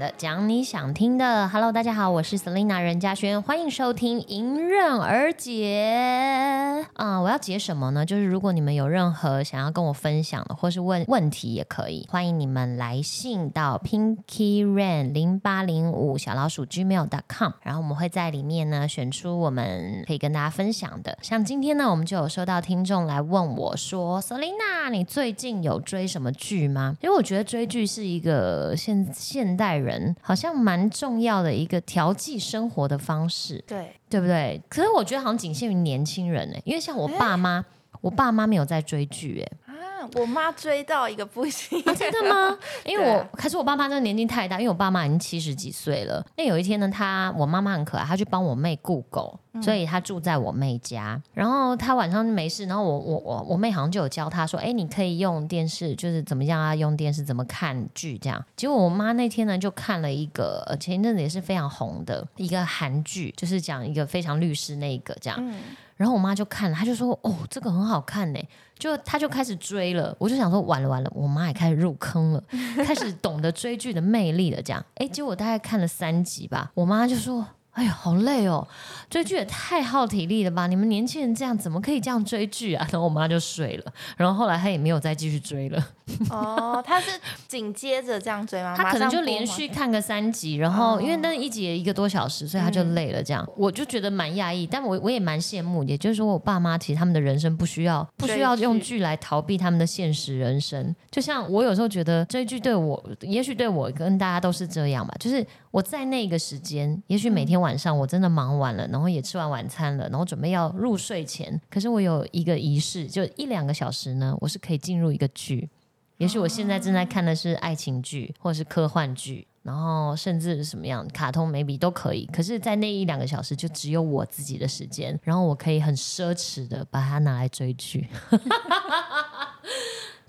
[0.00, 1.46] 讲的，讲你想听的。
[1.48, 7.20] Hello，大家好，我是 Selina 任嘉轩，欢迎收听《迎刃而解》啊！
[7.20, 8.06] 我要解什么呢？
[8.06, 21.18] 就是如果你们有任何想要跟我分享的，或是问问题也可以，欢迎你们来信到 Pinky Ran 零八零五小老鼠 Gmail dot com，然后我们会在里面呢选出我们可以跟大家分享的。
[21.20, 29.89] 像今天呢，我们就有收到听众来问我说：“Selina，你最近有追什么剧吗？”因为我觉得追剧是一个现现代人
[30.20, 34.60] 好像蛮重要的一个调剂生活的方式，对，对不对？
[34.68, 37.64] 可是我觉得好像仅限于年轻人呢、因为像我爸妈，
[38.00, 39.69] 我爸妈没有在追剧哎、啊，
[40.14, 42.56] 我妈追到一个不行，啊，真的吗？
[42.84, 46.24] 因为对我，可是我爸妈真的年纪太大，因为我爸妈已经七十几岁了。
[46.36, 51.20] 那有一天呢，他我妈妈很可爱，她去帮我妹雇狗，所以她住在我妹家。
[51.34, 58.44] 然后她晚上没事，然后我我我我妹好像就有教她说，哎，你可以用电视，就是怎么样啊，用电视怎么看剧这样。
[58.56, 65.38] 结果我妈那天呢就看了一个呃前一阵子也是非常红的一个韩剧，就是讲一个非常律师那一个这样。
[65.40, 65.54] 嗯，
[66.00, 68.40] 然后我妈就看了，她就说：“哦，这个很好看呢。”
[68.78, 70.16] 就她就开始追了。
[70.18, 72.42] 我就想说，完了完了，我妈也开始入坑了，
[72.86, 74.62] 开始懂得追剧的魅力了。
[74.62, 77.46] 这样，哎，结果大概看了三集吧，我妈就说。
[77.80, 78.66] 哎呀，好累哦！
[79.08, 80.66] 追剧也太耗体力了吧？
[80.66, 82.86] 你们年轻人这样怎么可以这样追剧啊？
[82.92, 85.82] 然后我妈就睡了，然后后来她也没有再继续追了。
[86.28, 87.10] 哦，她是
[87.48, 88.74] 紧接着这样追吗？
[88.76, 93.22] 她可能就连续看个三集，然后哦因为那一集也一个多小时，所以她就累了。
[93.22, 95.82] 这样，我就觉得蛮讶异，但我我也蛮羡慕。
[95.84, 100.94] 也就是说，我爸妈其实他们的人生不需要不需要用剧来逃避他们的现实人生。
[101.10, 105.14] 就像我有时候觉得追剧对我，也许对我跟大家都是这样吧。
[105.18, 115.70] 就是我在那个时间，也许每天晚上我真的忙完了，然后也吃完晚餐了，然后准备要入睡前，可是我有一个仪式，就一两个小时呢，我是可以进入一个剧。
[116.18, 122.26] 也许我现在正在看的是爱情剧，或者是科幻剧，然后甚至是什么样卡通，maybe 都可以。
[122.26, 128.06] 可是，在那一两个小时，就只有我自己的时间，然后我可以很奢侈的把它拿来追剧。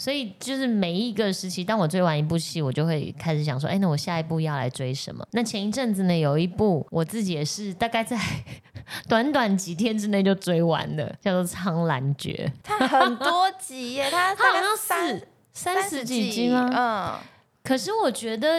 [0.02, 5.24] 所以，就是每一个时期，当我追完一部戏，我就会开始想说，哎，那我下一步要来追什么？
[5.34, 8.20] 那前一阵子呢，有一部我自己也是大概在
[9.08, 16.68] 短短几天之内就追完了，叫做《苍兰诀它很多集耶，它》，它好像三是三十几集集吗？
[16.76, 17.20] 嗯，
[17.64, 18.50] 可是我觉得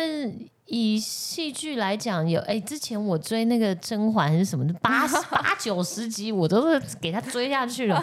[0.67, 8.03] 以戏剧来讲，有哎，之前我追那个甄嬛还是什么的，八十 八九十集我都是给他追下去了，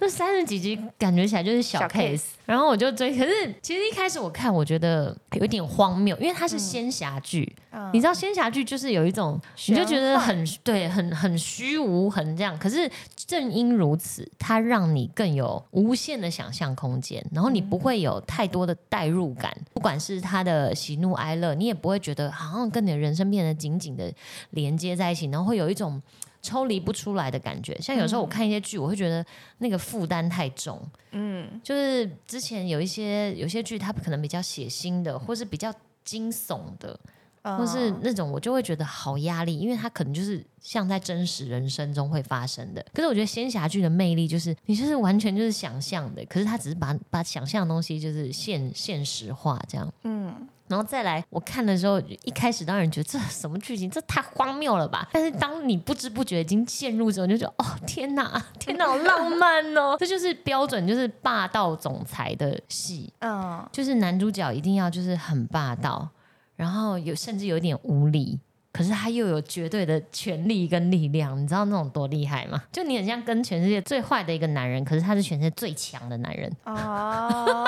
[0.00, 3.16] 那三十几集感觉起来就是小小 case，case 然后我就追。
[3.16, 12.58] 可是其实一开始我看，我觉得有点荒谬，因为它是仙侠剧，嗯你知道仙侠剧就是有一种，你就觉得很对，很很虚无，很这样。
[12.58, 24.12] 可是正因如此，它让你更有无限的想象空间，然后你不会有太多的代入感，不管是他的喜怒哀乐，你也不会觉得好像跟你的人生变得紧紧的
[24.50, 26.00] 连接在一起，然后会有一种。
[26.44, 29.24] 抽离不出来的感觉，像有时候我看一些剧，我会觉得
[29.58, 30.78] 那个负担太重。
[31.12, 35.72] 嗯，就是之前有一些有些剧，它可能比较血腥的，或是比较
[36.04, 37.10] 惊悚的，嗯
[37.44, 42.84] 或是那种我就会觉得好压力，因为它可能就是像在真实人生中会发生的。
[42.94, 49.92] 可是我觉得仙侠剧的魅力就是你就是完全就是想象的，可是它只是把把想象的东西就是现现实化这样。
[50.04, 50.34] 嗯，
[50.68, 55.06] 然后再来，我看的时候，一开始当然觉得这什么剧情，这太荒谬了吧？
[55.12, 59.96] 但是当你不知不觉已经陷入之后，你就觉得哦天哪，天哪，好浪漫哦！
[60.00, 66.08] 这就是标准，就是霸道总裁的戏，嗯，就是男主角一定要就是很霸道，
[66.56, 68.40] 然后有甚至有点无理。
[68.72, 72.60] 可是他又有绝对的权力跟力量，你知道那种多厉害吗？
[72.72, 76.52] 就你很像跟全世界最坏的一个男人，可是他是全世界最强的男人。
[76.66, 77.64] 哦，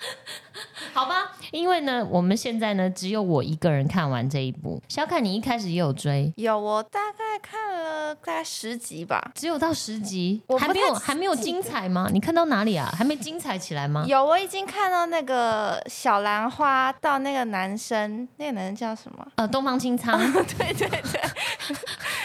[0.92, 4.82] 好吧，因为呢，我们现在呢只有我一个人看完这一部。
[4.88, 12.08] 小凯，你一开始也有追，有我大概看了大概十集吧，只有到十集，我还没有还没有精彩吗？
[12.12, 12.92] 你看到哪里啊？
[12.96, 14.04] 还没精彩起来吗？
[14.08, 19.26] 有我已经看到那个小兰花到那个男生，那个男生叫什么？
[19.36, 21.00] 呃，东方青苍对对 对，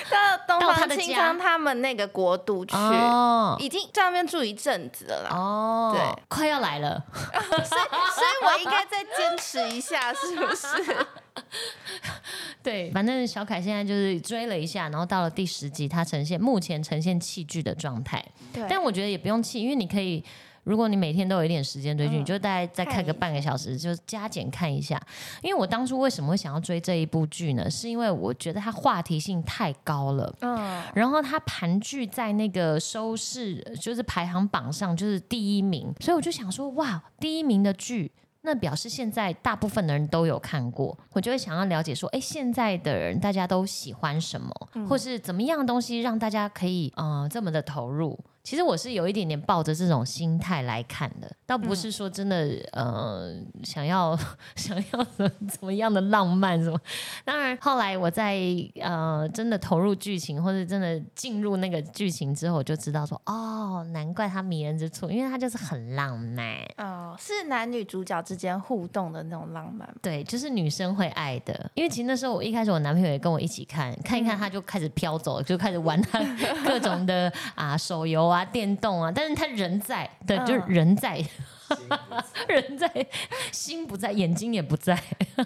[0.10, 5.30] 到东方青家苍他们那个国度去，哦已经在那边住一阵子了啦。
[5.36, 7.04] 哦，对，快要来了。
[7.12, 10.68] 所以，所以我应该再坚持一下，是不是？
[12.64, 18.24] 对，反正小凯现在就是追了一下，然后到了第十集，他呈现目前呈现弃剧的状态。
[18.54, 20.24] 对但我觉得也不用气，因为你可以，
[20.66, 25.02] 如果你每天都有一点时间追剧，嗯你就大概再看个半个小时，就加减看一下。
[25.42, 27.70] 因为我当初为什么会想要追这一部剧呢？
[27.70, 30.36] 是因为我觉得它话题性太高了。
[30.42, 44.52] 嗯，然后它盘踞在那个收视就是排行榜上就是第一名，所以我就想说，哇，第一名的剧，那表示现在大部分的人都有看过，我就会想要了解说，哎，现在的人大家都喜欢什么，
[44.90, 48.20] 或是怎么样的东西让大家可以呃这么的投入。
[48.46, 53.34] 其实我是有一点点抱着这种心态来看的，倒不是说真的呃
[53.64, 54.18] 想要
[54.56, 56.80] 想要怎 怎么样的浪漫什么。
[57.26, 58.40] 当然后来我在
[58.80, 66.56] 呃真的投入剧情或者真的进入那个剧情之后，我就知道说哦，难怪他迷人之处，因为他就是很浪漫。
[66.78, 69.96] 哦，是男女主角之间互动的那种浪漫吗。
[70.04, 71.72] 对，就是女生会爱的。
[71.74, 76.20] 因为其实那时候我一开始我男朋友也跟我一起看，看一看他就开始飘走，就开始玩他
[76.64, 81.24] 各种的啊手游啊、电动啊，但是他人在，对，就是人在，
[82.48, 82.92] 人在，
[83.52, 85.00] 心不在，眼睛也不在。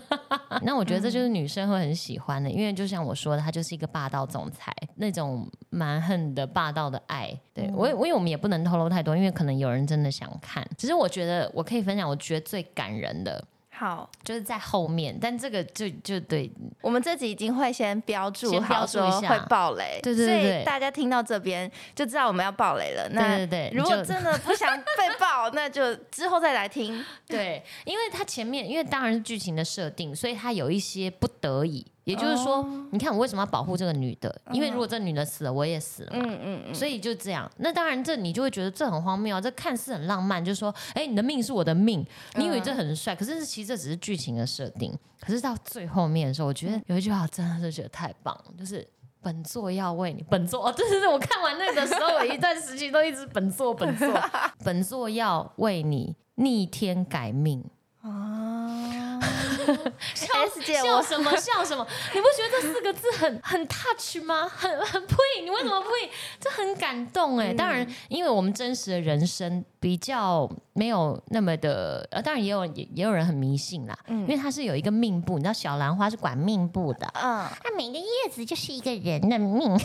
[0.64, 7.38] 那我觉得这就是女生会很喜欢的，因为就像我说的，他就是一个霸道总裁那种蛮横的霸道的爱。
[7.54, 10.66] 对我，我因为我们也不能透露太多，因为可能有人真的想看。
[10.78, 13.44] 其实我觉得我可以分享，我觉得最感人的。
[13.80, 23.08] 好，就是在后面，但这个就就对，我们这集已经会先标注，先标注一下会爆雷，对对对，所以大家听到这边就知道我们要爆雷了。
[23.14, 27.02] 那对对对，如果真的不想被爆，那就之后再来听。
[27.26, 31.86] 对，因为它前面，因为当然是剧情的设定，所以它有一些不得已。
[32.06, 34.34] 也就是说，你看我为什么要保护这个女的？
[34.51, 36.24] 因为如果这女的死了，我也死了嘛。
[36.25, 36.75] 嗯嗯嗯。
[36.75, 37.50] 所以就这样。
[37.57, 39.42] 那当然，这你就会觉得这很荒谬啊！
[39.42, 42.06] 这看似很浪漫，就是说，哎，你的命是我的命，
[42.36, 44.92] 你以为这很帅，可是其实这只是剧情的设定。
[45.19, 48.88] 可是到最后面的时候，我觉得有一句话真的是觉得太棒了，就是
[49.22, 54.07] 本座要为你，本座 哦，对对对，我看完那个时候，我一段时期都一直本座本座，
[54.63, 57.63] 本座要为你逆天改命
[59.74, 59.94] 啊。
[60.45, 61.86] S 姐，笑什么 笑什么？
[62.13, 64.48] 你不觉得这四个字很很 touch 吗？
[64.48, 65.88] 很很 p 你为什么 p
[66.39, 67.54] 这很感动哎！
[67.54, 73.98] 当然，因为我们真实的人生比较没有那么的，呃，当然也有也也有人很迷信啦。
[74.07, 77.07] 嗯，因为它是有一个命簿，你知道小兰花是管命簿的。
[77.13, 79.77] 嗯，它每个叶子就是一个人的命，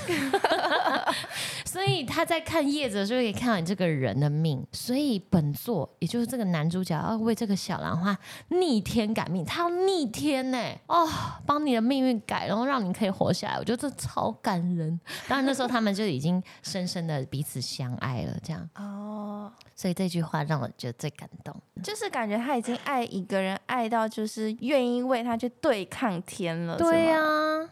[1.75, 4.67] 所以他在看叶子的时候可以看到你这个人的命。
[4.73, 8.17] 所以本座也就是这个男主角要为这个小兰花
[8.49, 9.75] 逆天改命，他要。
[9.85, 10.59] 逆天呢？
[10.87, 11.07] 哦，
[11.45, 14.99] 帮你的命运改，然后让你可以活下来，我觉得这超感人。
[15.29, 19.53] 当然那时候他们就已经深深的彼此相爱了，这样哦。
[19.75, 26.79] 所以这句话让我觉得最感动，就是感觉他已经爱一个人，爱到就是愿意为他去对抗天了。
[26.79, 27.19] 对呀，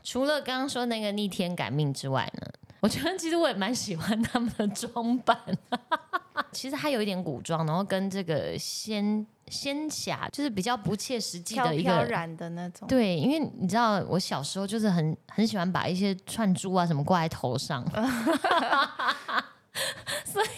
[0.02, 2.46] 除了刚刚说那个逆天改命之外呢，
[2.82, 5.38] 我觉得其实我也蛮喜欢他们的装扮。
[6.50, 12.88] 其实它有一点古装，然后跟这个仙仙侠就是比较不切实际的一个染的那种。
[12.88, 17.84] 对，因为你知道我小时候就是很很喜欢把一些串珠啊什么挂在头上。
[20.24, 20.48] 所以，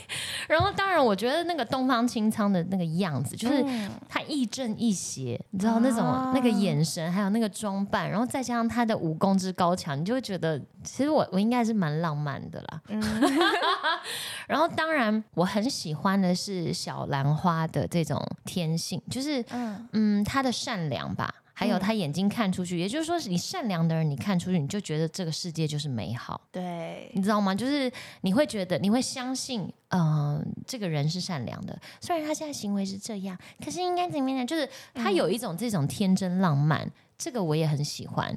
[0.49, 3.64] 然后当然，我觉得那个东方青苍的那个样子，就是
[4.08, 12.82] 他亦正亦邪，你知道那种那个眼神，还有那个装扮，然后再加上他的武功之高强，你就会觉得，其实我我应该是蛮浪漫的啦。
[14.46, 21.35] 然后，当然，我很喜欢的是小兰花的这种天性，就是嗯嗯，他的善良吧。
[21.54, 26.40] 还有他眼睛看出去，也就是说，你善良的人，你看出去，你就觉得这个世界就是美好。
[26.50, 27.54] 对，你知道吗？
[27.54, 27.90] 就是
[28.23, 31.80] 你会觉得，你会相信，嗯，这个人是善良的。
[32.00, 34.46] 虽然他现在行为是这样，可是应该怎么样？
[34.46, 38.37] 就是他有一种这种天真浪漫，这个我也很喜欢。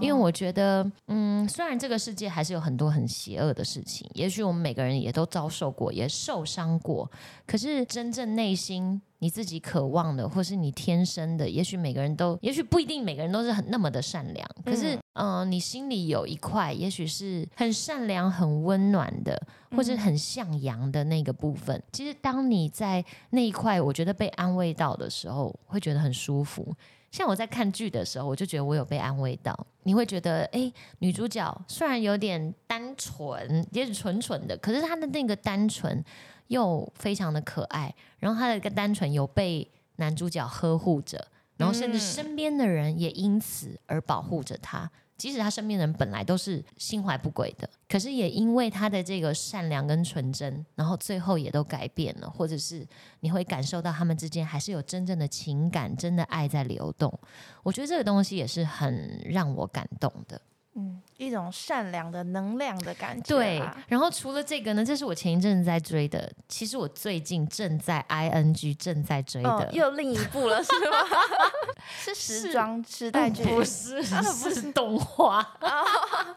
[0.00, 7.10] 因为我觉得，嗯，虽然这个世界还是有很多很邪恶的事情，也许我们每个人也都遭受过，也受伤过，
[7.44, 19.40] 可是真正内心你自己渴望的，或是你天生的，也许每个人都，也许不一定每个人都是很那么的善良，可是，嗯，你心里有一块，也许是很善良、很温暖的，
[19.70, 21.82] 或者很向阳的那个部分。
[21.92, 26.74] 其实，当你在那一块，我觉得被安慰到的时候，会觉得很舒服。
[27.10, 29.56] 像我在看剧的时候，我就觉得我有被安慰到。
[29.84, 36.04] 你会觉得，哎，女主角虽然有点单纯，也是纯纯的，可是她的那个单纯
[36.48, 37.94] 又非常的可爱。
[38.18, 44.90] 然后他的一个单纯有被男主角呵护着，然后甚至身边的人也因此而保护着他。
[45.16, 52.84] 即使他身边人本来都是心怀不轨的，可是也因为他的这个善良跟纯真，然后最后也都改变了，或者是
[53.20, 57.16] 你会感受到他们之间还是有真正的情感、真的爱在流动。
[57.62, 60.38] 我觉得这个东西也是很让我感动的。
[60.74, 63.36] 嗯，一种善良的能量的感觉。
[63.36, 66.30] 对，然后除了这个呢，这是我前一阵子在追的。
[66.48, 70.96] 其实我最近正在 ing 正在追的，又另一部了， 是吗？
[71.98, 75.46] 是时装时代剧，不是，是动画，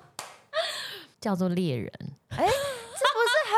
[1.19, 1.91] 叫做猎人。
[2.29, 2.45] 哎，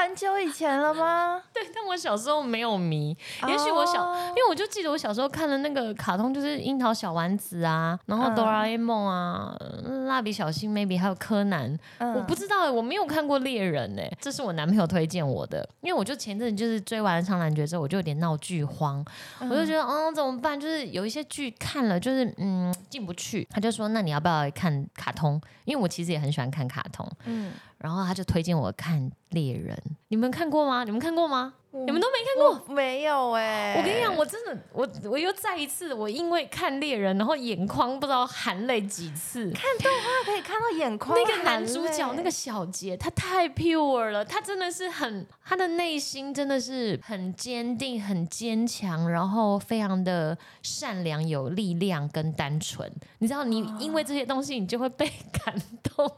[0.09, 1.39] 很久以前了吗？
[1.53, 3.15] 对，但我小时候没有迷。
[3.47, 11.77] 也许我小，哦因为我就记得我小时候看的那个卡通，就是樱桃小丸子啊，然后嗯哆啦 A 梦啊，嗯蜡笔小新 maybe 还有柯南。
[11.99, 15.67] 嗯我不知道欸，我没有看过猎人呢，这是我男朋友推荐我的。
[15.81, 19.05] 因为我就前阵子就是追完了《苍兰诀》之后，我就有点闹剧荒，
[19.41, 20.59] 我就觉得嗯怎么办？
[20.59, 25.39] 就是有一些剧看了就是嗯进不去，他就说那你要不要来看卡通？
[25.65, 29.75] 因为我其实也很喜欢看卡通，嗯，然后他就推荐我看《猎人》，
[30.09, 30.83] 你们看过吗？
[30.83, 31.53] 你们看过吗？
[31.71, 32.65] 你们都没看过？
[32.67, 39.51] 我没有哎、我跟你讲，我真的，我我又再一次，我因为看猎人，然后眼眶不知道含泪几次。
[39.51, 52.91] 看动画可以看到眼眶那个男主角那个小杰，他太 pure 了，他真的是很，他的内心真的是很坚定、很坚强，然后非常的善良、有力量跟单纯。
[53.19, 56.11] 你知道，你因为这些东西，你就会被感动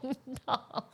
[0.46, 0.84] 到。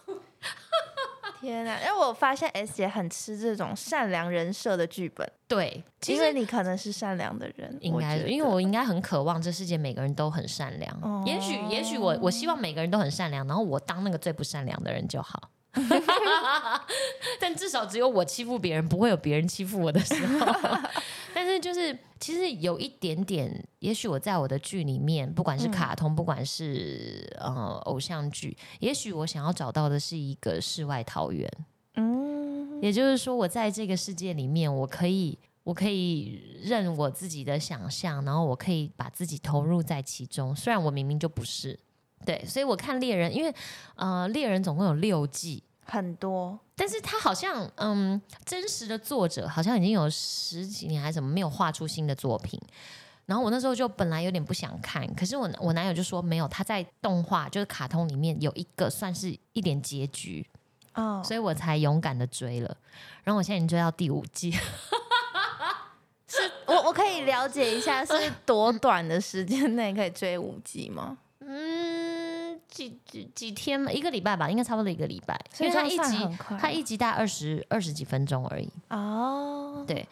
[1.41, 1.79] 天哪！
[1.81, 10.99] 因为我发现 S 姐很吃这种善良人设的剧本，对，其实因为你可能是善良的人，应该是，因为我应该很渴望这世界每个人都很善良。
[11.03, 15.51] 哦也许，也许我我希望每个人都很善良，然后我当那个最不善良的人就好。
[17.41, 20.47] 但至少只有我欺负别人，不会有别人欺负我的时候。
[21.35, 31.49] 但是就是，其实有一点点，也许我在我的剧里面，不管是卡通，不管是呃偶像剧，也许我想要找到的是一个世外桃源。
[31.95, 40.57] 嗯，也就是说，我在这个世界里面，我可以，我可以任我自己的想象，然后我可以把自己投入在其中。
[40.57, 41.79] 虽然我明明就不是，
[42.25, 43.55] 对，所以我看猎人，因为
[43.95, 45.63] 呃，猎人总共有六季。
[45.91, 52.61] 很多，但是他好像，嗯，真实的作者好像已经有十几年还是什么没有画出新的作品。
[53.25, 60.47] 然后我那时候就本来有点不想看，可是我我男友就说没有，他在动画就是卡通里面有一个算是一点结局，
[60.95, 62.77] 哦，所以我才勇敢的追了。
[63.25, 64.51] 然后我现在已经追到第五季，
[66.27, 68.13] 是我我可以了解一下，是
[68.47, 71.19] 多短的时间内可以追五季吗？
[71.41, 71.78] 嗯，
[72.69, 75.39] 几几几天嘛，一个礼拜吧，应该差不多一个礼拜。
[75.53, 78.71] 所以它一集它一集大概二十二十几分钟而已。
[78.91, 80.07] 哦，对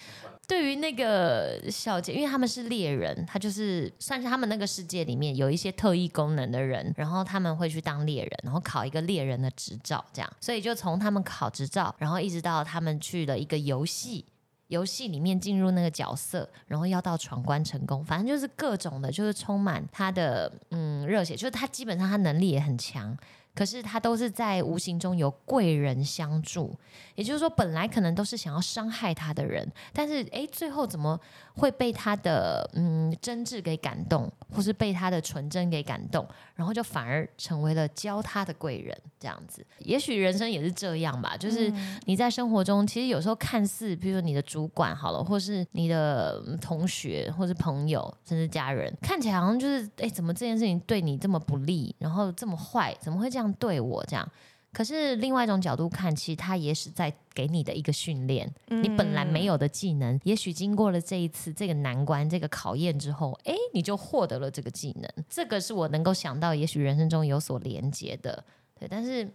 [0.49, 14.25] 对于那个小姐，因为他们是猎人，他就是算是他们那个世界里面有一些特异功能的人，然后他们会去当猎人，然后考一个猎人的执照，这样，所以就从他们考执照，然后一直到他们去了一个游戏。
[14.69, 23.17] 游戏里面进入那个角色，然后要到闯关成功，反正就是各种的，就是充满他的嗯热血，就是他基本上他能力也很强，
[23.57, 26.79] 可是他都是在无形中有贵人相助，
[27.15, 31.19] 也就是说，本来可能都是想要伤害他的人，但是诶，最后怎么
[31.55, 39.65] 会被他的嗯真挚给感动，或是被他的纯真给感动，然后就反而成为了教他的贵人，这样子。
[39.79, 41.73] 也许人生也是这样吧，就是
[42.05, 54.29] 你在生活中，其实有时候看似，比如说你的主管好了，或是你的嗯同学，或是朋友，甚至家人，看起来好像就是诶，怎么这件事情对你这么不利，然后这么坏，怎么会这样对我这样？
[54.73, 65.11] 可是另外一种角度看，其实他也是在给你的一个训练，你本来没有的技能，也许经过了这一次这个难关、这个考验之后，诶，你就获得了这个技能。
[65.31, 68.45] 这个是我能够想到，也许人生中有所连接的，
[68.79, 68.87] 对。
[68.87, 69.27] 但是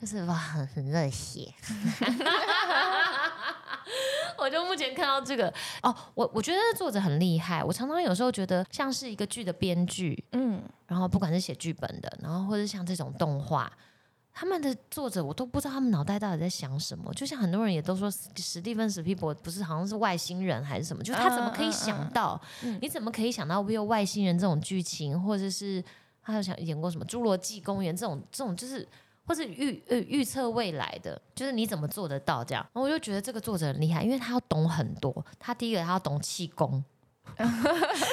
[0.00, 1.52] 就是哇，很很热血。
[4.38, 7.62] 我就目前看到这个哦，我我觉得作者很厉害。
[7.62, 13.70] 我常常有时候觉得像是一个剧的编剧，嗯，然后不管是写剧本的，然后或者像这种动画，
[14.32, 17.12] 他们的作者我都不知道他们脑袋到底在想什么。
[17.14, 22.40] 就像很多人也都说史蒂芬史皮伯不是好像是外星人还是什么，就是他怎么可以想到？
[22.80, 25.82] 你怎么可以想到会有外星人这种剧情，或者是
[26.22, 28.88] 他有想演过什么《侏罗纪公园》这种这种就是。
[29.26, 32.66] 或是预呃预测未来的，就是你怎么做得到这样？
[32.72, 35.24] 然后我就觉得这个作者很厉害，因为他要懂很多。
[35.38, 36.82] 他第一个他要懂气功，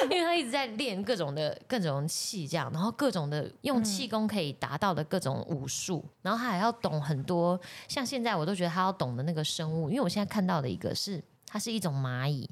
[0.08, 7.60] 因为他一直在练各种的各种气，这样，然后各种的用气功可以达到的各种武术，然后他还要懂很多。
[7.88, 12.48] 像现在我都觉得他要懂的那个生物，因为我现在看到的一个是它是一种蚂蚁，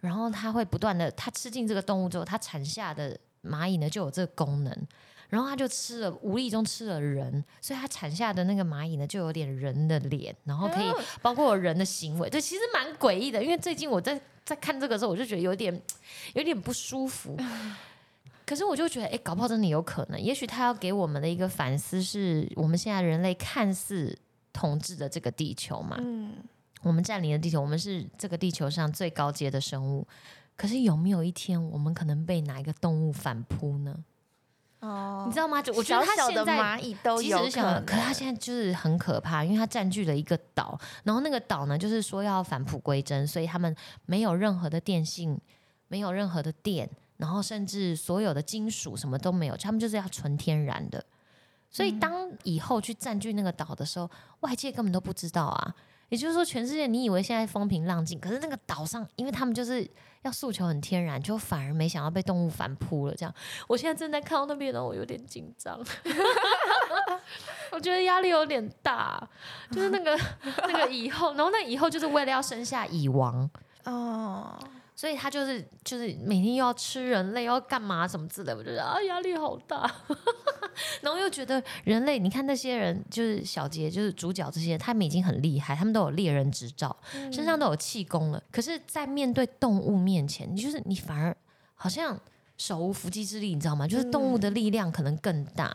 [0.00, 4.86] 然后它会不断的，它吃进这个动物之后，它产下的蚂蚁呢就有这个功能。
[5.28, 13.42] 然后他就吃了，无意中吃了人，所以他产下的那个蚂蚁呢，就有点人的脸，然后可以包括人的行为，对，其实蛮诡异的。
[13.42, 15.82] 因为最近我在在看这个时候，我就觉得有点
[16.34, 17.36] 有点不舒服。
[18.46, 20.18] 可是我就觉得，哎，搞不好真的有可能。
[20.18, 24.18] 也许他要给我们的一个反思是，我们现在人类看似
[24.54, 26.32] 统治的这个地球嘛，嗯，
[26.80, 30.06] 我们占领了地球，我们是这个地球上最高阶的生物。
[30.56, 33.94] 可是有没有一天，我们可能被哪一个动物反扑呢？
[34.80, 35.60] 哦你知道吗？
[35.60, 43.74] 就我觉得小小的它现在蚂蚁都是小，可是他现在就是很可怕，因为他占据了一个岛，然后那个岛呢，就是说要返璞归真，所以他们
[44.06, 45.38] 没有任何的电信，
[45.88, 51.04] 没有任何的电，然后甚至所有的金属什么都没有，他们就是要纯天然的。
[51.70, 55.74] 所以当以后去占据那个岛的时候，外界根本都不知道啊。
[56.08, 59.86] 也就是说，全世界你以为现在风平浪静，可是那个岛上，因为他们就是
[60.28, 63.14] 要诉求很天然，就反而没想到被动物反扑了。
[63.14, 63.34] 这样，
[63.66, 65.80] 我现在正在看到那边呢，我有点紧张。
[67.72, 69.22] 我觉得压力有点大，
[69.70, 73.48] 就是那个那个以后，然后那以后就是为了要生下蚁王，
[73.84, 74.58] 哦，
[74.98, 79.88] 所以他就是就是每天又要吃人类，要干嘛什么之类的，我觉得啊压力好大。
[81.02, 86.96] 然后又觉得人类，你看那些人，就是小杰，就是主角这些，他们已经很厉害，他们都有猎人执照，
[87.32, 88.42] 身上都有气功了。
[88.50, 91.36] 可是，在面对动物面前，你就是你反而
[91.76, 92.18] 好像
[92.56, 93.86] 手无缚鸡之力，你知道吗？
[93.86, 95.72] 就是动物的力量可能更大。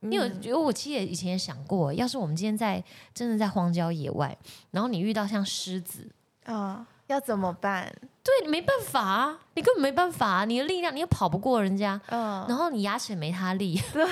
[0.00, 4.36] 因为我觉得我其实也以前也想过，要是我们今天在真的在荒郊野外，
[4.70, 6.10] 然后你遇到像狮子，
[6.44, 7.90] 哦，要怎么办？
[8.22, 13.80] 对你没办法啊，你根本没办法啊，你的力量你又跑不过人家，嗯，然后你牙齿也没他力。
[13.92, 14.04] 对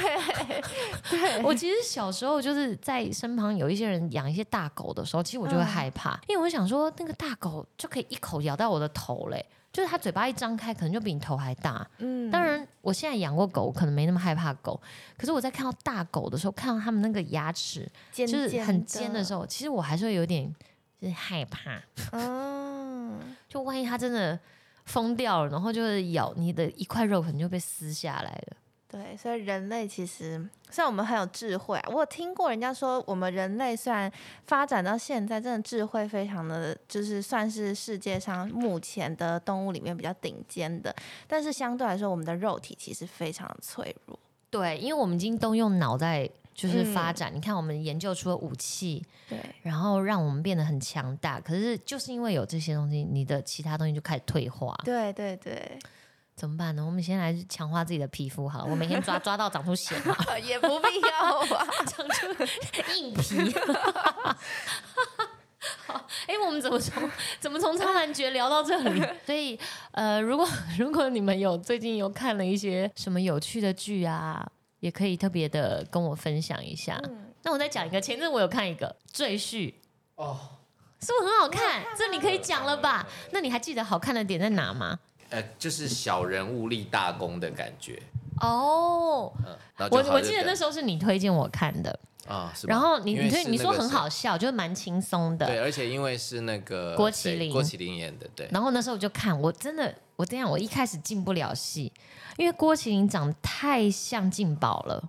[1.10, 11.86] 对，我其实小时候就是在身旁有一些人养一些大狗的时候，其实我就会害怕，因为我想说那个大狗就可以一口咬到我的头嘞，就是它嘴巴一张开，可能就比你头还大。
[11.98, 12.30] 嗯。
[12.30, 14.80] 当然，我现在养过狗，可能没那么害怕狗，
[15.18, 20.52] 可是我在看到大狗的时候，看到它们那个牙齿尖就是很尖的时候，候，其实我还是会有点
[21.00, 21.80] 就是害怕，
[22.12, 22.67] 嗯，
[23.48, 24.38] 就万一它真的
[24.84, 28.56] 疯掉了，然后就是咬你的一块肉，可能就被撕下来了。
[28.90, 34.10] 对，所以人类其实虽然我们很有智慧、啊，我有听过人家说，我们人类虽然
[34.46, 40.94] 发展到现在，真的智慧非常的，就是算是世界上目前的动物里面比较顶尖的，
[41.26, 44.18] 但是相对来说，我们的肉体其实非常的脆弱。
[44.48, 46.26] 对，因为我们已经都用脑在
[46.58, 51.38] 就是嗯发展，你看我们研究出了武器，对，然后让我们变得很强大。
[51.38, 55.78] 可是就是因为有这些东西，你的其他东西就开始退化，对对对，
[56.34, 56.84] 怎么办呢？
[56.84, 61.64] 我们先来强化自己的皮肤好了，我每天抓 抓到长出血嘛， 也不必要吧？
[61.86, 62.26] 长出
[62.96, 63.54] 硬皮。
[65.86, 69.00] 好，哎、我们怎么从怎么从苍兰诀聊到这里？
[69.24, 69.56] 所以，
[69.92, 70.44] 呃，如果
[70.76, 74.44] 如果你们有最近有看了一些什么有趣的剧啊，
[74.80, 77.00] 也可以特别的跟我分享一下。
[77.42, 79.70] 那我再讲一个，前阵我有看一个《赘婿》，
[80.16, 80.38] 哦，
[81.00, 81.84] 是不是很好看？
[81.96, 83.06] 这你可以讲了吧？
[83.32, 84.98] 那你还记得好看的点在哪吗？
[85.30, 88.02] 呃，就是小人物立大功的感觉，
[88.40, 95.46] 哦，嗯，我我记得那时候是你推荐我看的，啊，是吧然后你你对你说很好笑，就是蛮轻松的。
[95.46, 101.92] 对，而且因为是那个郭麒麟郭麒麟演的，对，然后那时候我就看，我真的我这样，我一开始进不了戏，
[102.36, 105.02] 因为郭麒麟长得太像进宝了，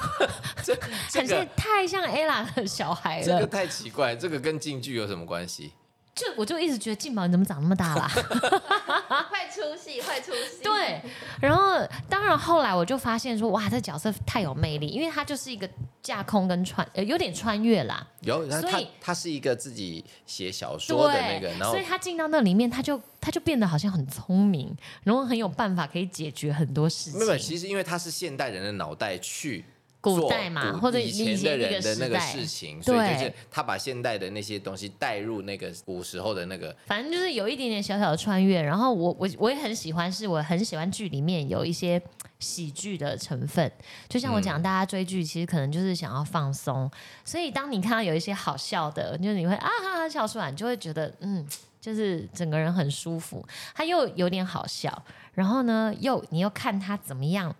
[0.64, 0.74] 这
[1.20, 3.46] 很像个太像 ella 的小孩了这个了。
[3.46, 5.72] 太奇怪，这个跟进剧有什么关系？
[6.14, 8.08] 就我就一直觉得静宝你怎么长那么大啦？
[9.28, 10.62] 会出戏，会出戏。
[10.62, 11.00] 对，
[11.40, 15.68] 然后当然后来我就发现说，哇，这角色太有魅力，因为他就是一个
[16.02, 18.06] 架空跟穿，呃，有点穿越啦。
[18.20, 24.72] 有，他他所以他是一个自己写小说的那个，然后所以他进到那里面，他就他就变得好像很聪明，
[25.02, 27.18] 然后很有办法可以解决很多事情。
[27.18, 29.64] 没有，其实因为他是现代人的脑袋去做
[30.04, 42.00] 古代嘛或者以前的人的那个事情，所以就是他把现代的那些东西带入那个古时候的那个反正就是有一点点小小的穿越，然后我我我也很喜欢，是我很喜欢剧里面有一些
[42.38, 43.70] 喜剧的成分。
[44.08, 46.90] 就像我讲，大家追剧其实可能就是想要放松，
[47.24, 51.46] 所以当你看到有一些好笑的，就是你会啊哈哈笑出来，你就会觉得嗯，
[51.80, 53.42] 就是整个人很舒服。
[53.74, 57.54] 他又有点好笑，然后呢，又你又看他怎么样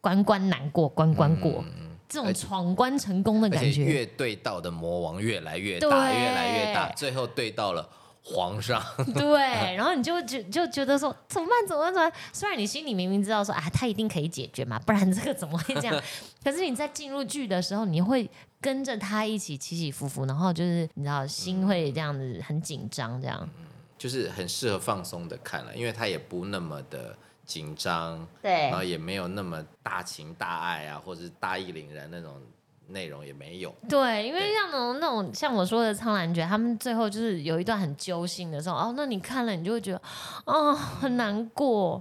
[0.00, 1.62] 关关难过关关过，
[2.10, 3.84] 这种闯关成功的感觉。
[3.84, 7.88] 越对到的魔王越来越大，越来越大，最后对到了
[8.22, 8.84] 皇上。
[9.14, 9.38] 对，
[9.76, 11.66] 然后你就觉就觉得说怎么办？
[11.68, 11.94] 怎么办？
[11.94, 12.20] 怎么办？
[12.32, 16.02] 虽然你心里明明知道说啊，他一定可以解决嘛，不然这个怎么会这样？
[16.42, 18.28] 可是你在进入剧的时候，你会
[18.60, 23.48] 跟着他一起起起伏伏，然后就是你知道心会这样子很紧张，这样。
[23.96, 27.14] 就是很适合放松的看了，因为他也不那么的
[27.50, 32.40] 紧张，对然后也没有那么大情大爱啊，或者是大义凛然那种
[32.86, 33.74] 内容也没有。
[33.88, 40.00] 对，因为像那种那种像我说的苍兰诀，他们最后就是有一段很揪心的时候，哦，那你看了你就会觉得
[40.46, 42.00] 哦很难过。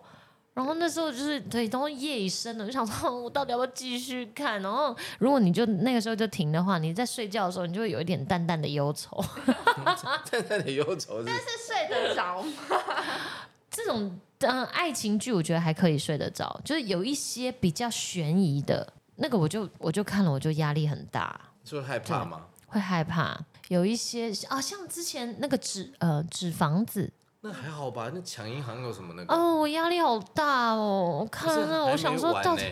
[0.56, 4.62] 然后那时候就是对，都夜已深了，就想说我到底要不要继续看？
[4.62, 9.24] 然后如果你就那个时候就停的话，你在睡觉的时候，你就会有一点淡淡的忧愁。
[10.30, 12.52] 淡淡的忧愁是是睡得着吗？
[13.72, 22.46] 这种嗯、爱情剧我觉得还可以睡得着，就是有一些比较悬疑的那个，我就我就看了，我就压力很大，就害怕吗？
[22.68, 23.38] 会害怕。
[23.68, 28.12] 有一些啊，像之前那个纸呃纸房子那还好吧？
[28.14, 29.34] 那抢银行有什么那个？
[29.34, 32.64] 哦，我压力好大哦，我看了那我想说到底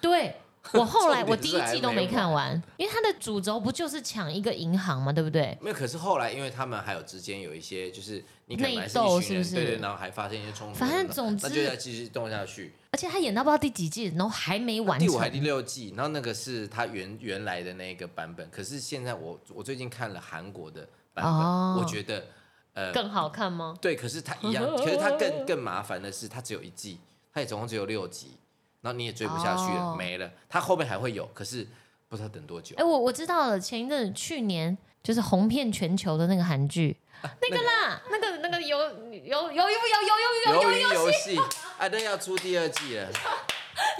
[0.00, 0.36] 对。
[0.72, 5.56] 我后来 我第一季都没没看完，因为它的主轴不就是抢一个银行嘛，对不对？
[5.60, 12.72] 没有，可是后来因为他们还有之间有一些，就是你可斗是不是对对，然后还发生一些冲突，反正总之那就要继续动下去。
[12.92, 15.06] 而且他演到不知道第几季，然后还没完成。
[15.06, 22.24] 第五还第六季，然后那个是他原原来的那个版本，可是现在我我最近看了韩国的版本，哦我觉得
[22.72, 23.76] 呃更好看吗？
[23.82, 26.98] 对，可是它一样，可是它更更麻烦的是，它只有一季，
[27.34, 28.38] 它也总共只有六集，
[28.86, 30.30] 然后你也追不下去了，没了。
[30.48, 31.66] 它后面还会有，可是
[32.08, 32.76] 不知道等多久。
[32.76, 41.36] 哎、我我知道了，前一阵去年就是红遍全球的那个韩剧、那个啦，那个那个游游游游游游游游游游戏，
[41.78, 43.08] 哎，那要出第二季了。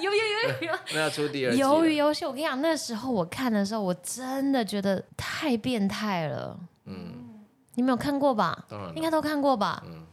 [0.00, 1.60] 有有有有有， 那要出第二季。
[1.60, 6.56] 鱿鱼游戏，我跟你讲，那时候我看的时候，我真的觉得太变态了。
[6.84, 7.44] 嗯，
[7.74, 8.64] 你没有看过吧？
[8.94, 9.82] 应该都看过吧？
[9.84, 10.05] 嗯。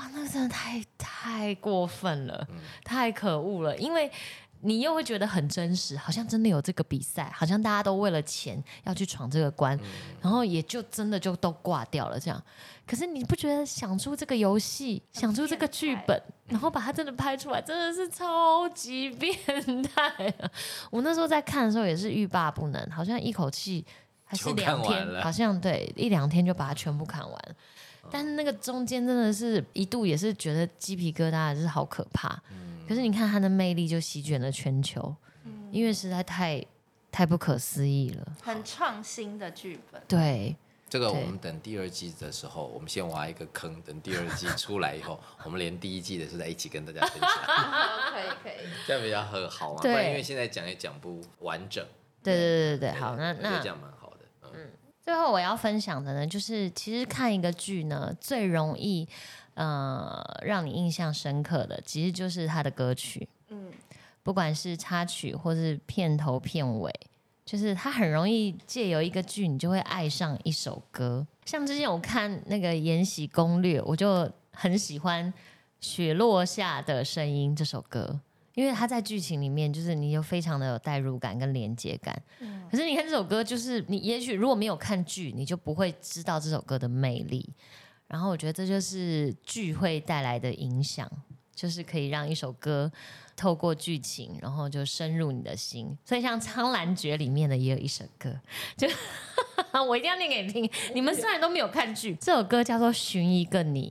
[0.00, 4.10] 哇，那个真的太太过分了，嗯太可恶了，因为。
[4.62, 9.86] 你又会觉得很真实，好像真的有这个比赛，好像大家都为了钱要去闯这个关，嗯
[10.20, 12.38] 然后也就真的就都挂掉了这样。
[12.86, 19.34] 可是你不觉得想出这个游戏，想出这个剧本，然后把它真的拍出来，真的是超级变
[19.82, 20.10] 态
[20.40, 20.50] 啊！
[20.90, 23.82] 我那时候在看的时候也是欲罢不能，好像一口气
[24.26, 27.56] 还是两天，好像对一两天就把它全部看完。
[28.10, 32.28] 但是那个中间真的是一度也是觉得鸡皮疙瘩，就是好可怕。
[32.50, 35.14] 嗯可是你看他的魅力就席卷了全球，
[35.70, 36.60] 因为实在太
[37.12, 38.32] 太不可思议了。
[38.42, 40.02] 很创新的剧本。
[40.08, 40.56] 对，
[40.88, 47.30] 这个我们等第二季的时候，我们先挖一个坑，等第二季出来以后， 我们连第一季的是在一起跟大家分享，
[48.12, 48.66] 可以可以。
[48.88, 49.76] 这样比较很好嘛。
[49.76, 51.86] 不对然因为现在讲也讲不完整。
[52.24, 53.99] 对对对对对，好，那那这样蛮好的。
[53.99, 53.99] 嗯，
[55.10, 59.08] 最后我要分享的呢，就是其实看一个剧呢，最容易
[59.54, 63.72] 呃让你印象深刻的，其实就是它的歌曲，嗯，
[64.22, 66.94] 不管是插曲或是片头片尾，
[67.44, 71.26] 就是它很容易借由一个剧，你就会爱上一首歌。
[71.44, 75.26] 像之前我看那个《延禧攻略》，我就很喜欢
[75.80, 78.20] 《雪落下的声音》这首歌。
[78.60, 82.22] 因为他在剧情里面，就是你有非常的有代入感跟连接感。
[82.70, 87.48] 可是你看这首歌，就是你也许如果没有看剧，你就不会知道这首歌的魅力。
[88.06, 91.10] 然后我觉得这就是剧会带来的影响，
[91.54, 92.92] 就是可以让一首歌
[93.34, 95.96] 透过剧情，然后就深入你的心。
[96.04, 98.38] 所以像《苍兰诀》里面的也有一首歌，
[98.76, 98.86] 就
[99.88, 100.70] 我一定要念给你听。
[100.94, 103.88] 你们虽然都没有看剧，这首歌叫做《寻一个你》，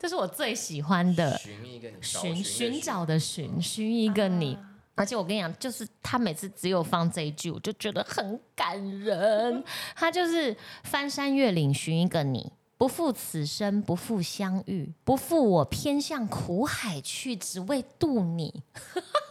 [0.00, 1.38] 这是我最喜欢的。
[1.38, 4.54] 寻一个你寻找的寻，寻一个你。
[4.54, 9.64] 啊而且我跟你讲，就是他每次只有放这一句，我就觉得很感人。
[9.96, 18.62] 他就是翻山越岭寻一个你，不负此生，不负相遇，不负我偏向苦海去，只为渡你。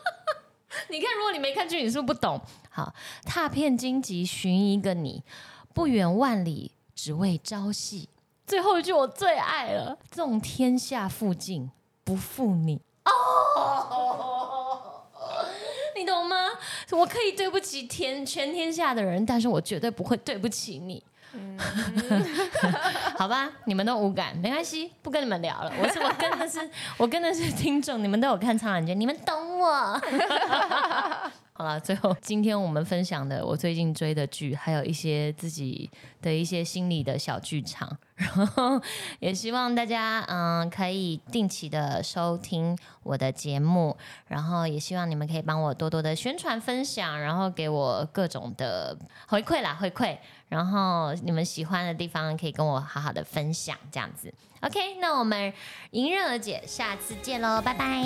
[0.90, 2.42] 你看，如果你没看剧，你是不是不懂？
[2.72, 5.24] 好，踏遍荆棘寻一个你，
[5.72, 8.10] 不远万里只为朝夕。
[8.50, 11.70] 最后一句我最爱了，纵天下附近
[12.04, 12.82] 不负你。
[13.06, 15.04] 哦，
[15.96, 16.36] 你懂吗？
[16.90, 21.04] 我可以对不起天全天下的人，但是我绝对不会对不起你。
[23.16, 25.72] 好吧，你们都无感，没关系，不跟你们聊了。
[25.80, 30.02] 我是我跟的是 我跟的是听众，你们都有看《苍兰诀》，你们懂我。
[31.60, 35.92] 好了，最后今天我们分享的我最近追的剧，还有一些自己
[36.22, 38.82] 的一些心理的小剧场，然后
[39.20, 43.98] 也希望大家嗯可以定期的收听我的节目，
[44.30, 50.18] 然后也希望你们可以帮我多多的宣传分享，然后给我各种的回馈啦回馈，
[50.48, 54.34] 然后你们喜欢的地方可以跟我好好的分享，这样子。
[54.62, 55.52] OK，那我们
[55.92, 58.02] 迎刃而解，下次见喽，拜拜。